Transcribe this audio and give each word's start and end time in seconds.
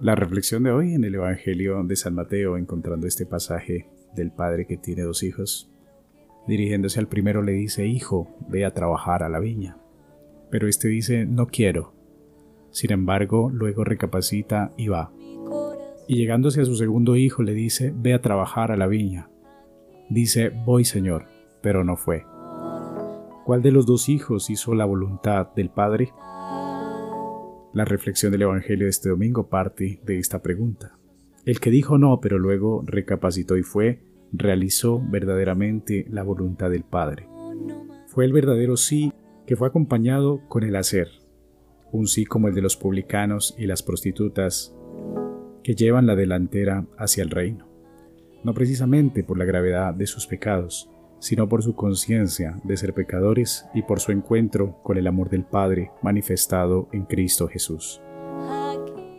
La 0.00 0.14
reflexión 0.14 0.62
de 0.62 0.70
hoy 0.70 0.94
en 0.94 1.02
el 1.02 1.16
Evangelio 1.16 1.82
de 1.82 1.96
San 1.96 2.14
Mateo, 2.14 2.56
encontrando 2.56 3.08
este 3.08 3.26
pasaje 3.26 3.88
del 4.14 4.30
padre 4.30 4.64
que 4.64 4.76
tiene 4.76 5.02
dos 5.02 5.24
hijos, 5.24 5.72
dirigiéndose 6.46 7.00
al 7.00 7.08
primero 7.08 7.42
le 7.42 7.50
dice, 7.50 7.84
Hijo, 7.84 8.28
ve 8.48 8.64
a 8.64 8.72
trabajar 8.72 9.24
a 9.24 9.28
la 9.28 9.40
viña. 9.40 9.76
Pero 10.50 10.68
este 10.68 10.86
dice, 10.86 11.26
No 11.26 11.48
quiero. 11.48 11.94
Sin 12.70 12.92
embargo, 12.92 13.50
luego 13.52 13.82
recapacita 13.82 14.72
y 14.76 14.86
va. 14.86 15.10
Y 16.06 16.14
llegándose 16.14 16.60
a 16.60 16.64
su 16.64 16.76
segundo 16.76 17.16
hijo 17.16 17.42
le 17.42 17.54
dice, 17.54 17.92
Ve 17.92 18.14
a 18.14 18.22
trabajar 18.22 18.70
a 18.70 18.76
la 18.76 18.86
viña. 18.86 19.30
Dice, 20.10 20.52
Voy, 20.64 20.84
Señor, 20.84 21.26
pero 21.60 21.82
no 21.82 21.96
fue. 21.96 22.24
¿Cuál 23.44 23.62
de 23.62 23.72
los 23.72 23.84
dos 23.84 24.08
hijos 24.08 24.48
hizo 24.48 24.74
la 24.74 24.84
voluntad 24.84 25.48
del 25.56 25.70
Padre? 25.70 26.12
La 27.78 27.84
reflexión 27.84 28.32
del 28.32 28.42
Evangelio 28.42 28.86
de 28.86 28.90
este 28.90 29.08
domingo 29.08 29.48
parte 29.48 30.00
de 30.04 30.18
esta 30.18 30.42
pregunta. 30.42 30.98
El 31.44 31.60
que 31.60 31.70
dijo 31.70 31.96
no, 31.96 32.18
pero 32.20 32.36
luego 32.36 32.82
recapacitó 32.84 33.56
y 33.56 33.62
fue, 33.62 34.00
realizó 34.32 35.00
verdaderamente 35.00 36.04
la 36.10 36.24
voluntad 36.24 36.70
del 36.70 36.82
Padre. 36.82 37.28
Fue 38.08 38.24
el 38.24 38.32
verdadero 38.32 38.76
sí 38.76 39.12
que 39.46 39.54
fue 39.54 39.68
acompañado 39.68 40.40
con 40.48 40.64
el 40.64 40.74
hacer, 40.74 41.06
un 41.92 42.08
sí 42.08 42.24
como 42.24 42.48
el 42.48 42.54
de 42.56 42.62
los 42.62 42.76
publicanos 42.76 43.54
y 43.56 43.66
las 43.66 43.84
prostitutas 43.84 44.74
que 45.62 45.76
llevan 45.76 46.08
la 46.08 46.16
delantera 46.16 46.84
hacia 46.96 47.22
el 47.22 47.30
reino, 47.30 47.68
no 48.42 48.54
precisamente 48.54 49.22
por 49.22 49.38
la 49.38 49.44
gravedad 49.44 49.94
de 49.94 50.08
sus 50.08 50.26
pecados, 50.26 50.90
sino 51.20 51.48
por 51.48 51.62
su 51.62 51.74
conciencia 51.74 52.60
de 52.64 52.76
ser 52.76 52.94
pecadores 52.94 53.66
y 53.74 53.82
por 53.82 54.00
su 54.00 54.12
encuentro 54.12 54.80
con 54.82 54.98
el 54.98 55.06
amor 55.06 55.30
del 55.30 55.44
Padre 55.44 55.90
manifestado 56.02 56.88
en 56.92 57.04
Cristo 57.04 57.48
Jesús. 57.48 58.00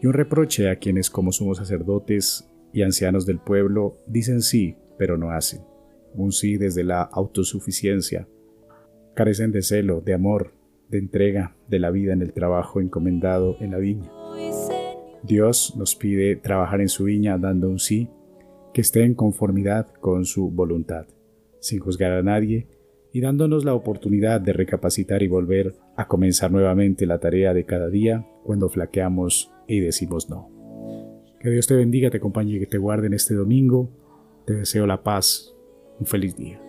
Y 0.00 0.06
un 0.06 0.12
reproche 0.12 0.70
a 0.70 0.76
quienes 0.76 1.10
como 1.10 1.32
sumos 1.32 1.58
sacerdotes 1.58 2.50
y 2.72 2.82
ancianos 2.82 3.26
del 3.26 3.38
pueblo 3.38 3.98
dicen 4.06 4.42
sí, 4.42 4.76
pero 4.98 5.16
no 5.16 5.30
hacen. 5.30 5.62
Un 6.14 6.32
sí 6.32 6.56
desde 6.56 6.84
la 6.84 7.02
autosuficiencia. 7.02 8.28
Carecen 9.14 9.52
de 9.52 9.62
celo, 9.62 10.00
de 10.00 10.14
amor, 10.14 10.52
de 10.88 10.98
entrega, 10.98 11.56
de 11.68 11.78
la 11.78 11.90
vida 11.90 12.12
en 12.12 12.22
el 12.22 12.32
trabajo 12.32 12.80
encomendado 12.80 13.56
en 13.60 13.70
la 13.70 13.78
viña. 13.78 14.10
Dios 15.22 15.74
nos 15.76 15.94
pide 15.96 16.36
trabajar 16.36 16.80
en 16.80 16.88
su 16.88 17.04
viña 17.04 17.38
dando 17.38 17.68
un 17.68 17.78
sí 17.78 18.10
que 18.74 18.80
esté 18.80 19.04
en 19.04 19.14
conformidad 19.14 19.86
con 20.00 20.24
su 20.24 20.50
voluntad 20.50 21.06
sin 21.64 21.80
juzgar 21.80 22.12
a 22.12 22.22
nadie 22.22 22.68
y 23.12 23.20
dándonos 23.20 23.64
la 23.64 23.74
oportunidad 23.74 24.40
de 24.40 24.52
recapacitar 24.52 25.22
y 25.22 25.28
volver 25.28 25.76
a 25.96 26.08
comenzar 26.08 26.52
nuevamente 26.52 27.06
la 27.06 27.20
tarea 27.20 27.54
de 27.54 27.64
cada 27.64 27.88
día 27.88 28.26
cuando 28.44 28.68
flaqueamos 28.68 29.50
y 29.66 29.80
decimos 29.80 30.28
no. 30.28 30.50
Que 31.40 31.50
Dios 31.50 31.66
te 31.66 31.74
bendiga, 31.74 32.10
te 32.10 32.18
acompañe 32.18 32.56
y 32.56 32.60
que 32.60 32.66
te 32.66 32.78
guarde 32.78 33.06
en 33.06 33.14
este 33.14 33.34
domingo. 33.34 33.90
Te 34.46 34.54
deseo 34.54 34.86
la 34.86 35.02
paz. 35.02 35.54
Un 36.00 36.06
feliz 36.06 36.36
día. 36.36 36.60